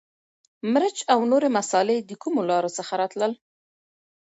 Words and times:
مرچ 0.73 0.97
او 1.13 1.19
نورې 1.31 1.49
مسالې 1.57 1.97
د 2.01 2.11
کومو 2.21 2.41
لارو 2.49 2.69
څخه 2.77 2.93
راتلل؟ 3.01 3.31